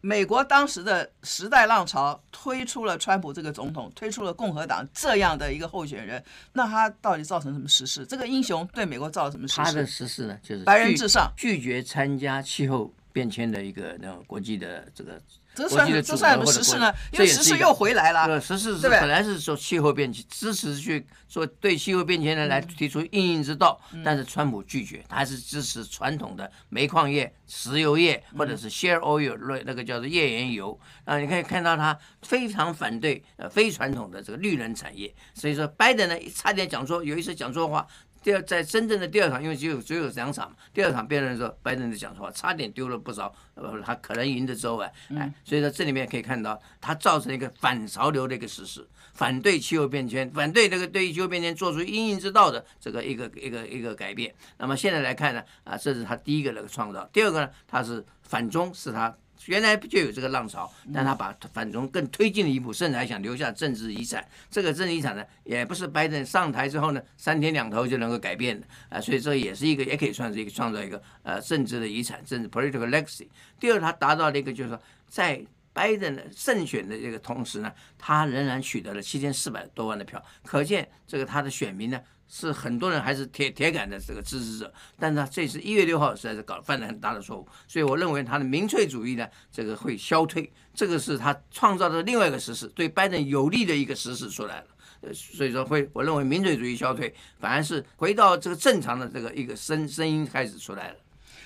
[0.00, 8.06] 美国当时的时代浪潮推出了川普这个总统，推出了共和党这样的一个候选人，那他到底造成什么实事？
[8.06, 9.62] 这个英雄对美国造成什么实事？
[9.62, 15.20] 他的实事呢，就是白人至上，拒绝参加气候变迁的一个那种国际的这个。
[15.60, 16.92] 这算这算什么时事呢？
[17.12, 18.26] 因为时事又回来了。
[18.26, 37.86] 对，时势是本来是说气候变迁，支持去说对气候变迁呢来提出应应之道，但是川普拒绝，他还是支持传统的煤矿业、石油业或者是 shale oil 那个叫做页岩油啊，你可以看到他非常反对呃非传统的这个绿能产业，所以说拜登呢差点讲错，有一次讲错话。
[38.22, 54.34] 第二，在真正的第二场，因为只有只有两场嘛，第二场辩论的时候，拜登就讲说话，差点丢了不少，呃，他可能赢的州哎，哎，所以说这里面可以看到，他造成一个反潮流的一个事实，反对气候变迁，反对这个对气候变迁做出因应之道的这个一个一个一个改变。
[54.58, 59.16] 那么现在来看呢，啊，这是他第一个那个创造，第二个呢，他是反中，是他。
[59.46, 64.26] 原来就有这个浪潮，但他把反中更推进了一步，甚至还想留下政治遗产。
[64.50, 69.00] 这个政治遗产呢，也不是拜登上台之后呢，三天两头就能够改变的啊。
[69.00, 73.26] 所以这也是一个，也可以算是一个创造一个呃政治的遗产，政治 political legacy。
[73.58, 82.00] 第二，他达到了一个就是说，在拜登的胜选的这个同时呢，他仍然取得了七千四百多万的票，可见这个他的选民呢。
[82.32, 94.66] 是很多人还是铁铁杆的这个支持者，但是他这次一月六号实在是搞犯了很大的错误，所以我认为他的民粹主义呢，这个会消退，这个是他创造的另外一个实事，对拜登有利的一个实事出来了，
[95.00, 100.96] 呃，所以说会我认为民粹主义消退，反而是回到这个正常的这个一个声声音开始出来了。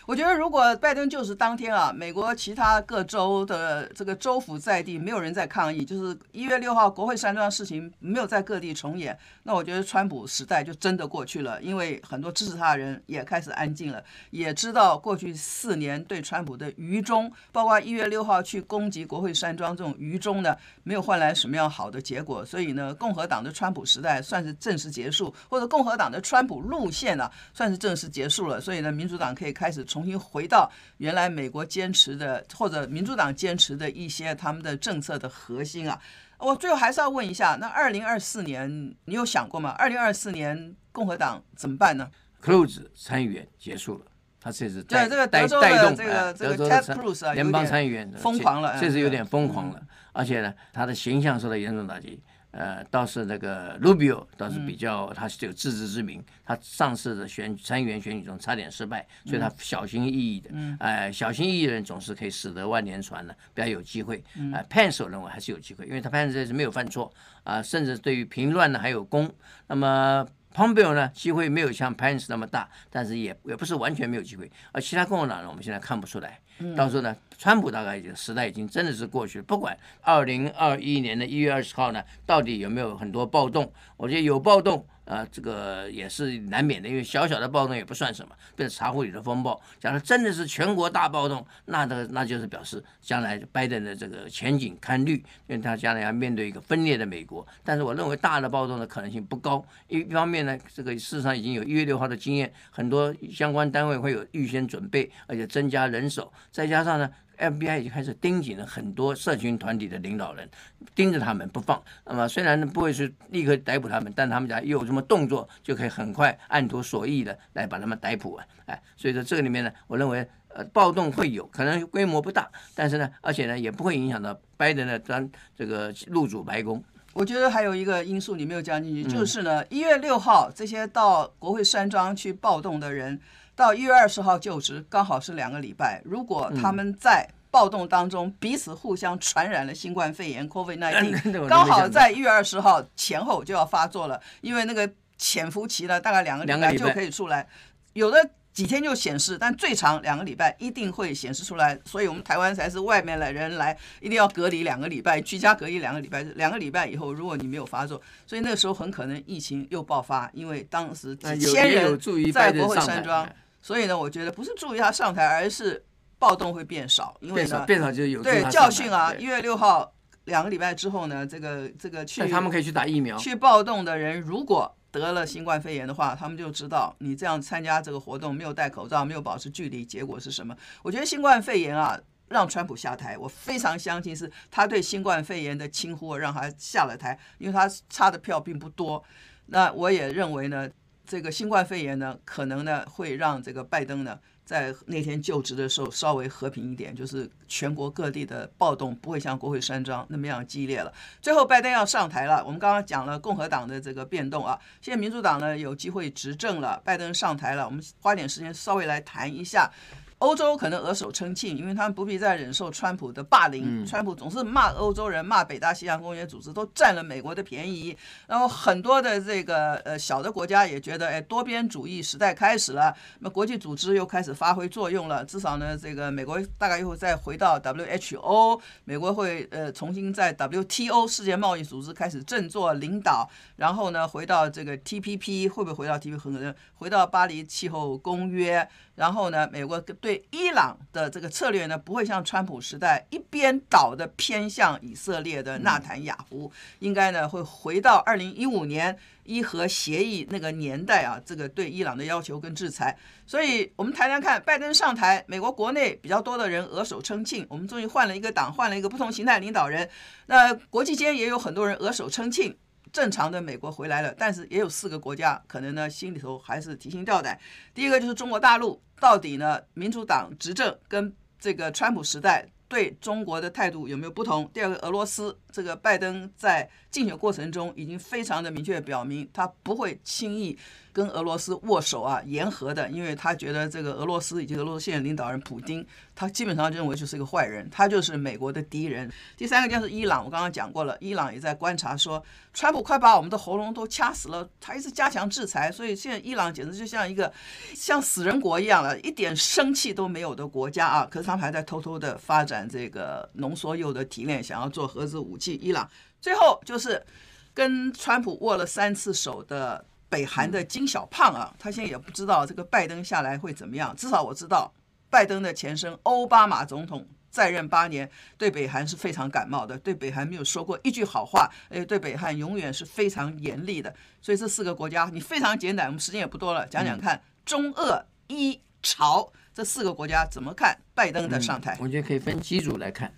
[0.06, 29.84] 我觉得，如果拜登就是当天啊，美国其他各州的这个州府在地没有人在抗议，就是一月六号国会山庄事情没有在各地重演，那我觉得川普时代就真的过去了，因为很多支持他的人也开始安静了，也知道过去四年对川普的愚忠，包括一月六号去攻击国会山庄这种愚忠呢，没有换来什么样好的结果，所以呢，共和党的川普时代算是正式结束，或者共和党的川普路线呢、啊，算是正式结束了，所以呢，民主党可以开始。
[29.84, 36.00] 重新回到原来美国坚持的，或者民主党坚持的一些他们的政策的核心啊。
[36.44, 39.70] 我最后还是要问一下，那二零二四年你有想过吗？
[39.78, 42.10] 二零二四年共和党怎么办呢
[42.42, 44.04] ？？Close 参议员结束了，
[44.38, 49.80] 他这次对这个德州的这个这个 Ted Cruz 啊，联邦参议员疯狂了，确实有点疯狂了，
[50.12, 52.22] 而且呢，他的形象受到严重打击。
[52.56, 56.24] 呃，倒是那个 Rubio 倒是比较，他是有自知之明。
[56.44, 60.50] 他上次的选参议员选举中差点失败，所以他小心翼翼的。
[60.78, 64.22] 哎，小心翼翼的人总是可以使得万年船呢，比较有机会。
[64.52, 67.12] 哎，Pence 我认为还是有机会，因为他 Pence 这次没有犯错
[67.42, 69.28] 啊，甚至对于平乱呢还有功。
[69.66, 74.48] 那么 Pompeo 呢，机会没有像 Pence 那么大，但是也也不是完全没有机会。
[74.70, 76.38] 而其他共和党呢，我们现在看不出来。
[76.76, 79.44] 到时候呢，川普大概已经时代已经真的是过去了。
[79.44, 84.86] 不管二零二一年的一月二十号呢，到底有没有很多暴动，我觉得有暴动。
[85.04, 88.34] 呃，这个也是难免的，因为小小的暴动也不算什么。
[88.56, 97.46] 变成茶壶里的风暴，假如真的是全国大暴动，那的那就是表示将来拜登的这个前景堪虑，因为他将来要面对一个分裂的美国。
[97.62, 99.64] 但是我认为大的暴动的可能性不高。
[99.88, 107.10] 一一方面呢，这个事实上已经有一月六号的经验，很多相关单位会有预先准备，而且增加人手，再加上呢。
[107.38, 110.48] FBI 已经开始盯紧了很多社群团体的领导人，
[110.94, 111.82] 盯着他们不放。
[112.04, 118.46] 那么虽然不会是立刻逮捕他们，但他们家有什么动作，就可以很快按图索骥的来把他们逮捕啊！
[118.66, 126.82] 哎，所以说这个里面呢，我认为呃暴动会有可能规模不大，但是呢，而且呢也不会影响到拜登的当这个入主白宫。
[127.12, 133.20] 我觉得还有一个因素你没有加进去，就是呢一月六号这些到国会山庄去暴动的人。
[133.56, 136.00] 到一月二十号就职，刚好是两个礼拜。
[136.04, 147.46] 如果他们在暴动当中彼此互相传染了新冠肺炎 （COVID-19）， 刚好在一月二十号前后就要发作了，因为那个潜伏期呢，大概两个礼拜就可以出来。
[147.92, 151.78] 有的几天就显示，但最长两个礼拜一定会显示出来。
[151.84, 156.24] 所以我们台湾才是外面的人来，一定要隔离两个礼拜，居家隔离两个礼拜。
[156.34, 161.96] 两个礼拜以后，如果你没有发作，所以那个时候很可能疫情又爆发，因为当时几千人
[162.32, 163.28] 在国会山庄。
[163.64, 165.82] 所以呢，我觉得不是注意他上台，而是
[166.18, 169.14] 暴动会变少，因为呢，变少就有对教训啊。
[169.14, 169.90] 一月六号
[170.26, 173.16] 两个礼拜之后呢，这个这个去他们可以去打疫苗。
[173.16, 180.54] 去暴动的人如果得了新冠肺炎的话，他们就知道你这样参加这个活动没有戴口罩，没有保持距离，结果是什么？
[180.82, 181.98] 我觉得新冠肺炎啊，
[182.28, 189.02] 让川普下台，我非常相信是他对新冠肺炎的轻忽让他下了台，因为他差的票并不多。
[189.46, 190.68] 那我也认为呢。
[191.06, 200.92] 这个新冠肺炎呢，可能呢会让这个拜登呢在那天就职的时候稍微和平一点，就是全国各地的暴动不会像国会山庄那么样激烈了。
[201.20, 209.70] 最后拜登要上台了，我们刚刚讲了共和党的这个变动啊，现在民主党呢有机会执政了，拜登上台了，我们花点时间稍微来谈一下。
[210.18, 213.84] 欧洲可能额手称庆，因为他们不必再忍受川普的霸凌。
[213.84, 217.94] 川普总是骂欧洲人，骂北大西洋公约组织，都占了美国的便宜。
[218.26, 225.24] 然后很多的这个呃小的国家也觉得，哎，多边主义时代开始了，那么国际组织又开始发挥作用了。
[225.24, 233.28] 至少呢，这个美国大概又会再回到 WHO，美国会呃重新在 WTO 世界贸易组织开始振作领导。
[233.56, 236.16] 然后呢，回到这个 TPP 会不会回到 TPP？
[236.16, 238.66] 可能回到巴黎气候公约。
[238.94, 252.96] 然后呢，美国对伊朗的这个策略呢，不会像川普时代一边倒的偏向以色列的纳坦雅胡，应该呢会回到二零一五年伊核协议那个年代啊，这个对伊朗的要求跟制裁。
[253.26, 259.88] 所以我们谈谈看，拜登上台，美国国内比较多的人额手称庆，我们终于换了一个党，换了一个不同形态领导人。
[260.26, 262.56] 那国际间也有很多人额手称庆。
[262.94, 267.36] 正常的美国回来了，但是也有四个国家可能呢心里头还是提心吊胆。
[267.74, 274.48] 第一个就是中国大陆，到底呢民主党执政跟这个川普时代对中国的态度有没有不同？
[274.54, 280.56] 第二个俄罗斯，这个拜登在竞选过程中已经非常的明确表明，他不会轻易。
[280.94, 289.10] 跟俄罗斯握手啊，言和的，因为他觉得这个俄罗斯以及俄罗斯现在领导人普丁，他基本上认为就是一个坏人，他就是美国的敌人。
[289.36, 297.32] 第三个就是伊朗，我刚刚讲过了，伊朗也在观察说，川普快把我们的喉咙都掐死了，他一直加强制裁，所以现在伊朗简直就像一个
[297.74, 301.08] 像死人国一样了，一点生气都没有的国家啊。
[301.10, 305.58] 可是他们还在偷偷的发展这个浓缩铀的提炼，想要做核子武器。
[305.60, 307.04] 伊朗最后就是
[307.52, 309.84] 跟川普握了三次手的。
[310.14, 313.92] 北韩的金小胖啊，他现在也不知道这个拜登下来会怎么样。
[313.96, 314.72] 至少我知道，
[315.10, 323.92] 拜登的前身奥巴马总统在任八年，对北韩是非常感冒的，对北韩没有说过一句好话，诶，对北韩永远是非常严厉的。
[324.20, 331.76] 所以这四个国家，你非常简短，我们时间也不多了，讲讲看中俄伊朝这四个国家怎么看拜登的上台。
[331.80, 333.12] 我觉得可以分几组来看，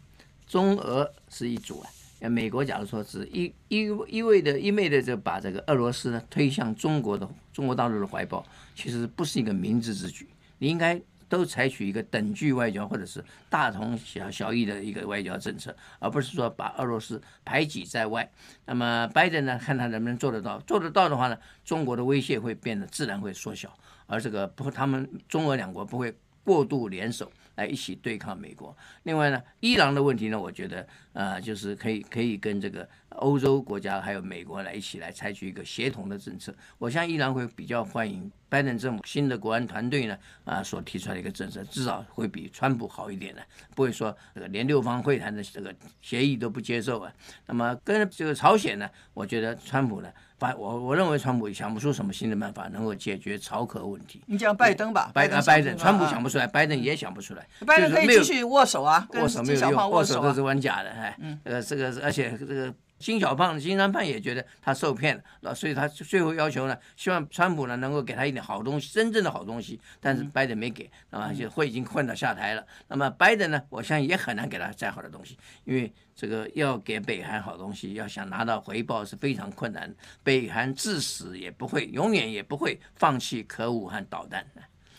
[0.46, 1.90] 中俄是一组啊。
[2.20, 10.26] 美国假如说是一一一味的一味的就把这个俄罗斯呢推向中国的中国大陆的怀抱，其实不是一个明智之举。
[10.58, 18.28] 你应该都采取一个等距外交或者是大同小小异的一个外交政策，而不是说把俄罗斯排挤在外。
[18.64, 23.76] 那么拜登呢，看他能不能做得到，做得到的话呢，中国的威胁会变得自然会缩小，
[24.06, 27.30] 而这个不，他们中俄两国不会过度联手。
[27.56, 28.74] 来一起对抗美国。
[29.02, 36.54] 另外呢，伊朗的问题呢，我觉得呃，就是可以可以跟这个欧洲国家还有美国来一起来采取一个协同的政策。
[36.78, 43.42] 我相信伊朗会比较欢迎拜登政府新的国安团队呢啊、所提出来的一个政策，至少会比川普好一点的，
[43.74, 47.12] 不会说这个连六方会谈的这个协议都不接受啊。
[47.46, 50.12] 那么跟这个朝鲜呢，我觉得川普呢。
[50.38, 54.22] 拜我我认为川普也想不出什么新的办法能够解决朝核问题。
[54.26, 57.46] 你讲拜登吧，拜登拜登，川普想不出来，拜登也想不出来。
[57.66, 62.74] 拜登可以继续握手啊，握手没有用，握手都是玩假的，哎，呃，这个而且这个。
[62.98, 69.80] 金小胖、金三胖也觉得他受骗了，所以他最后要求呢，希望川普呢能够给他一点好东西，真正的好东西。
[70.00, 72.66] 但是拜登没给，那么就会已经混到下台了。
[72.88, 79.94] 那么拜登呢，我相信也很难给他再好的东西，因为这个要给北韩好东西，要想拿到回报是非常困难。
[80.22, 84.46] 北韩至死也不会，永远也不会放弃核武和导弹，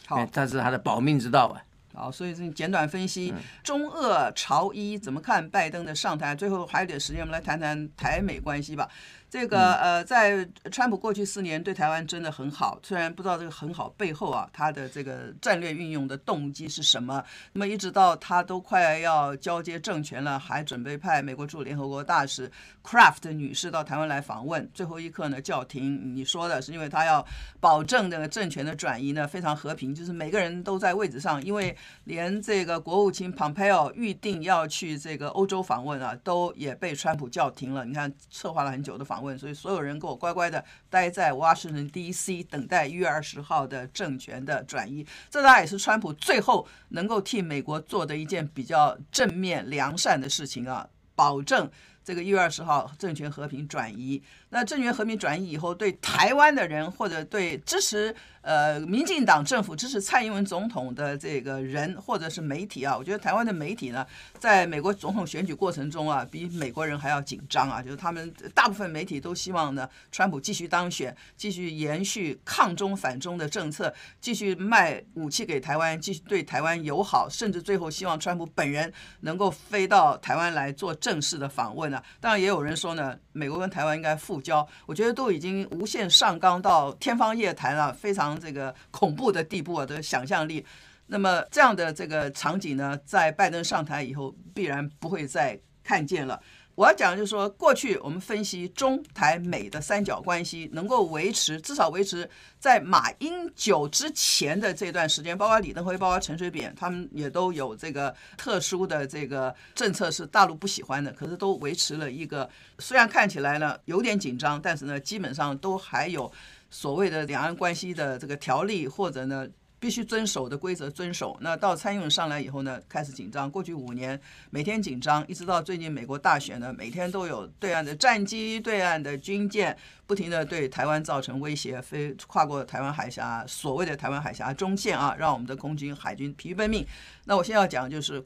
[0.06, 1.64] 好，这是他的保命之道啊。
[1.98, 3.34] 好，所以这简短分析
[3.64, 8.88] 中俄朝伊怎么看拜登的上台，最后还有点时间，我们来谈谈台美关系吧。
[9.30, 17.22] 这个呃，在川普过去四年对台湾真的很好，虽然不知道这个很好背后啊，他的这个战略运用的动机是什么。
[17.52, 22.50] 那么一直到他都快要交接政权了，还准备派美国驻联合国大使
[22.82, 26.16] Craft 女士到台湾来访问，最后一刻呢叫停。
[26.16, 27.26] 你说的是因为他要
[27.60, 31.76] 保证这个政权的转移呢非常和平，就是每个人都在位置上，因为
[32.06, 37.84] 连这个国务卿 Pompeo 预定要去这个欧洲访问啊，都也被川普叫停了。
[37.84, 39.17] 你看策划了很久的访。
[39.22, 42.44] 问，所以所有人给我乖乖的待在 Washington D.C.
[42.44, 45.06] 等待一月二十号的政权的转移。
[45.30, 51.70] 这大概也是川普最后能够替美国做的一件比较正面良善的事情啊，保证
[52.04, 54.22] 这个一月二十号政权和平转移。
[54.50, 64.08] 那政权和平转移以后，对台湾的人或者对支持呃民进党政府、支持蔡英文总统的这个人或者是媒体啊，我觉得台湾的媒体呢，
[64.40, 67.82] 在美国总统选举过程中啊，比美国人还要紧张啊。
[67.82, 82.02] 就是他们大部分媒体都希望呢，川普继续当选，继续延续抗中反中的政策，继续卖武器给台湾，继续对台湾友好，甚至最后希望川普本人能够飞到台湾来做正式的访问啊。
[82.22, 84.37] 当然，也有人说呢，美国跟台湾应该复。
[84.42, 90.66] 交，我觉得都已经无限上纲到天方夜谭了，非常这个恐怖的地步啊的想象力。
[91.06, 96.42] 那么这样的这个场景呢，在拜登上台以后，必然不会再看见了。
[96.78, 112.48] 我要讲就是说，过去我们分析中台美的三角关系能够维持，至少维持在马英九之前的这段时间，包括李登辉、包括陈水扁，他们也都有这个特殊的这个政策是大陆不喜欢的，可是都维持了一个，
[112.78, 116.32] 虽然看起来呢有点紧张，但是呢基本上都还有
[116.70, 119.48] 所谓的两岸关系的这个条例或者呢。
[119.80, 121.38] 必须遵守的规则遵守。
[121.42, 123.50] 那到蔡英文上来以后呢，开始紧张。
[123.50, 124.20] 过去五年
[124.50, 136.86] 每天紧张，一直到最近美国大选呢，每天都有对岸的战机、对岸的军舰不停地对台湾造成威胁，飞跨过台湾海峡，所谓的台湾海峡中线啊，让我们的空军、海军疲于奔命。
[137.26, 138.26] 那我现在要讲就是，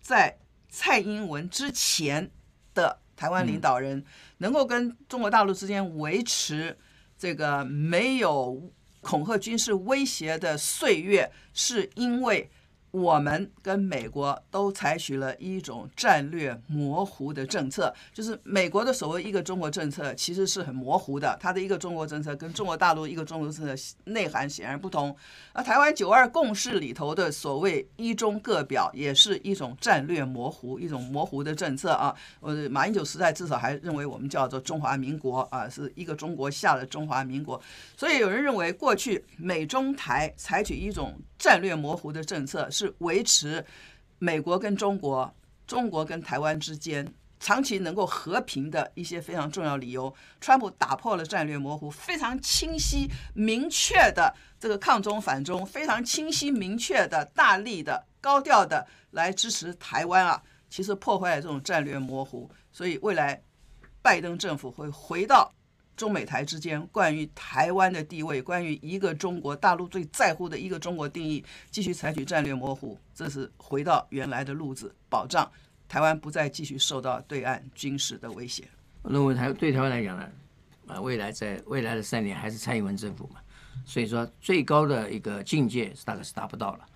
[0.00, 0.36] 在
[0.68, 2.30] 蔡英文之前
[2.74, 4.04] 的台湾领导人
[4.38, 6.76] 能够跟中国大陆之间维持
[7.16, 8.70] 这个没有。
[9.00, 12.50] 恐吓军事威胁的岁月，是因为。
[12.90, 25.16] 我们跟美国都采取了一种战略模糊的政策，就是美国的所谓一个中国政策其实是很模糊的，它的一个中国政策跟中国大陆一个中国政策内涵显然不同。
[25.52, 32.12] 而台湾九二共识里头的所谓一中各表，也是一种战略模糊，一种模糊的政策啊。
[32.40, 37.60] 呃，马英九时代至少还认为我们叫做中华民国啊，是一个中国下的中华民国。
[37.96, 42.68] 所以有人认为过去美中台采取一种战略模糊的政策。
[42.80, 43.64] 是维持
[44.18, 45.32] 美国跟中国、
[45.66, 47.06] 中国跟台湾之间
[47.38, 50.12] 长期能够和平的一些非常重要理由。
[50.40, 60.42] 川普打破了战略模糊，非常清晰明确的这个抗中反中，非常清晰明确的大力的高调的来支持台湾啊！
[60.68, 63.42] 其实破坏了这种战略模糊，所以未来
[64.00, 65.52] 拜登政府会回到。
[66.00, 75.46] 中美台之间关于台湾的地位，关于一个中国，大陆最在乎的一个中国定义，继续采取战略模糊，这是回到原来的路子，保障
[75.86, 78.64] 台湾不再继续受到对岸军事的威胁。
[79.02, 80.26] 我认为台对台湾来讲呢，
[80.86, 83.38] 啊，未来在未来的三年还是蔡英文政府嘛，
[83.84, 86.86] 所以说最高的一个境界大概是达不到了。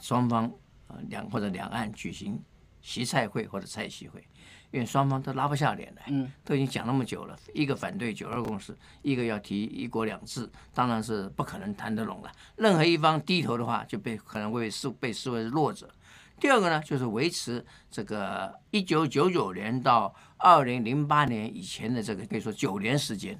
[0.00, 0.44] 双方
[0.86, 2.40] 啊两或者两岸举行
[2.80, 4.24] 习蔡会或者蔡习会，
[4.72, 12.32] 因为双方都拉不下脸来，嗯都已经讲那么久了，一个反对九二共识，一个要提一国两制，当然是不可能谈得拢了。
[12.56, 15.88] 任何一方低头的话，就被可能会视被视为弱者。
[16.40, 23.38] 第二个呢，就是维持这个一九九九年到二零零八年以前的这个可以说九年时间。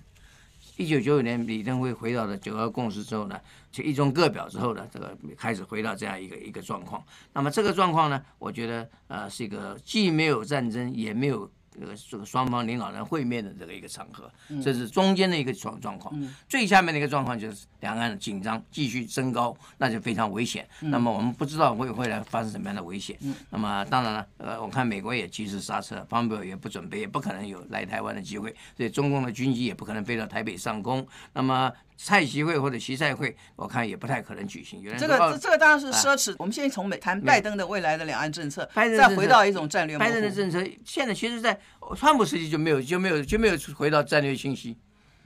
[0.83, 7.03] 一九九九年李登辉回到了九二共识之后呢，就一中各表之后呢，这个开始回到这样一个一个状况。
[7.33, 11.49] 那么这个状况呢，我觉得呃是一个既没有战争也没有。
[11.79, 14.31] 这个这个双方领导人会面的这个一个场合，
[14.63, 16.15] 这是中间的一个状状况。
[16.49, 20.69] 最下面的一个状况就是两岸紧张继续升高，那就非常危险。
[20.81, 23.17] 那么我们不知道会会来发生什么样的危险。
[23.51, 31.07] 那么当然了，呃，我看美国也及时刹车，方博也不准备，也不可能有来台湾的机会，所以中共的军机也不可能飞到台北上空。
[31.33, 31.73] 那么。
[32.05, 34.83] 蔡习会或者习蔡会，我看也不太可能举行。
[34.99, 36.33] 这个这个当然是奢侈。
[36.33, 39.97] 啊、我们现在从美谈拜登的未来的两岸政策，再回到一种战略。
[39.97, 41.57] 拜登的政策现在其实，在
[41.97, 44.77] 川普时期就没有就没有就没有回到战略清晰。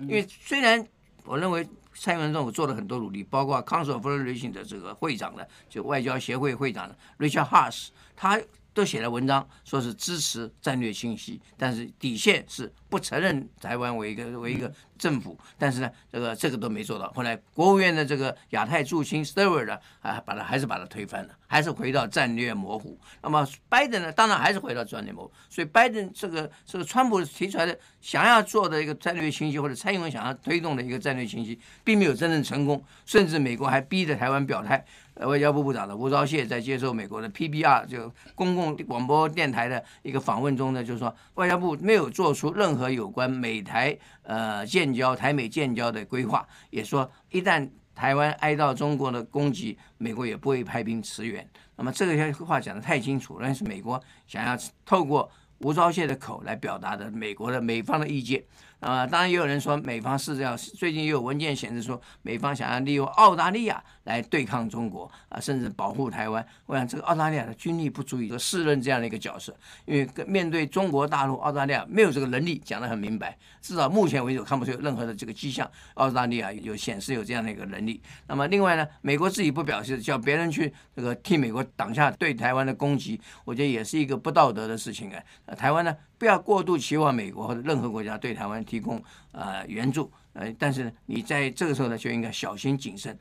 [0.00, 0.86] 因为虽然
[1.24, 8.38] 我认为蔡英文政府做了很多努力，包括 Council of Foreign Relations 的这个会长的，就外交协会会长的 Richard Haass，他
[8.76, 14.70] 都写了文章，说是支持战略清晰，但是底线是不承认台湾为一个为一个。
[14.98, 17.12] 政府，但是呢，这个这个都没做到。
[17.12, 22.98] 后来国务院的这个亚太助卿 Stewart 呢，啊，把它还是把它推翻了，还是回到战略模糊。
[23.20, 25.32] 那么拜登呢，当然还是回到战略模糊。
[25.50, 32.82] 所以拜登这个这个川普提出来的想要做的一个战略清晰，或者蔡英文想要推动的一个战略清晰，并没有真正成功。
[33.04, 34.82] 甚至美国还逼着台湾表态。
[35.20, 51.48] 外交部部长的吴钊燮在接受美国的 PBR 就公共广播电台的一个访问中呢，就是说外交部没有做出任何有关美台呃建交、台美建交的规划，也说一旦台湾挨到中国的攻击，美国也不会派兵驰援。
[51.76, 58.44] 那么这个话讲得太清楚，那是美国想要透过吴钊燮的口来表达的美国的美方的意见。
[58.78, 66.46] 啊、当然也有人说美方是这样，最近也有文件显示说美方想要利用澳大利亚来对抗中国啊，甚至保护台湾。
[66.66, 69.56] 我想这个澳大利亚的军力不足以说胜任这样的一个角色，
[69.86, 73.36] 因为面对中国大陆，澳大利亚没有这个能力，讲得很明白。
[73.60, 78.00] 至少目前为止看不出有任何的这个迹象，澳大利亚有显示有这样的一个能力。
[78.28, 85.54] 那么另外呢，美国自己不表示，叫别人去这个替美国挡下对台湾的攻击，我觉得也是一个不道德的事情啊。
[85.56, 89.02] 台湾呢，不要过度期望美国或者任何国家对台湾提供
[89.32, 93.16] 呃援助，呃，但是你在这个时候呢，就应该小心谨慎，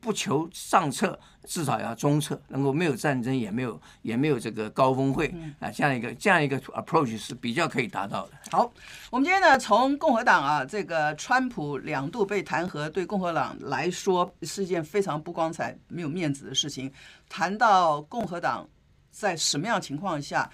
[0.00, 8.32] 不求上策，至少要中策，能够没有战争，也没有也没有这个高峰会啊，这样一个这样一个 approach 是比较可以达到的。
[8.50, 8.72] 好，
[9.10, 16.90] 我们今天呢，从共和党啊，这个川普两度被弹劾，对共和党来说是一件非常不光彩、没有面子的事情，
[17.28, 18.68] 谈到共和党
[19.12, 20.50] 在什么样情况下。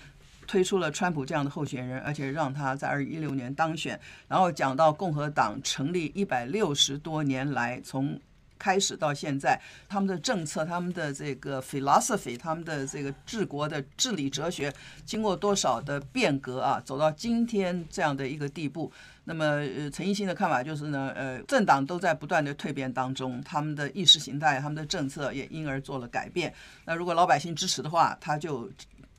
[0.47, 3.99] 推出了川普这样的候选人，而且让他在二零一六年当选。
[4.29, 8.19] 然后讲到共和党成立一百六十多年来，从
[8.59, 14.73] 开始到现在，他们的政策、他们的这个 philosophy、他们的这个治国的治理哲学，
[15.05, 18.91] 经过多少的变革啊，走到今天这样的一个地步。
[19.25, 26.55] 那么，呃，陈奕迅的看法就是呢，呃，政党都在不断的蜕变当中，他们的意识形态、他们的政策也因而做了改变。
[26.87, 28.71] 那如果老百姓支持的话，他就。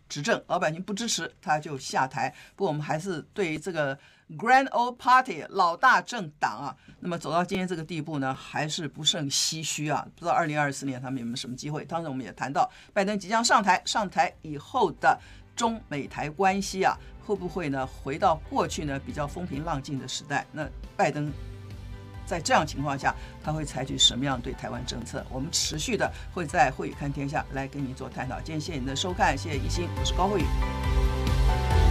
[0.08, 2.34] 执政，老百姓不支持他就下台。
[2.56, 3.98] 不过我们还是对于这个
[4.38, 10.06] Grand Old Party 老大政党啊，那么走到今天这个地步呢，还是不胜唏嘘啊。
[10.16, 11.86] 不知道二零二四年他们有没有什么机会？
[11.86, 15.20] 当时我们也谈到，拜登即将上台，上台以后的
[15.56, 20.46] 中美台关系啊，会不会呢回到过去呢比较风平浪静的时代？
[20.52, 21.32] 那拜登。
[22.28, 25.26] 在这样情况下，他会采取什么样对台湾政策？
[25.32, 28.36] 我们持续的会在慧宇看天下来跟你做探讨。
[28.42, 31.87] 今天谢谢您的收看，谢谢一心，我是高慧宇。